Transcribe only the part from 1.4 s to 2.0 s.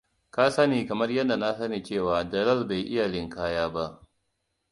sani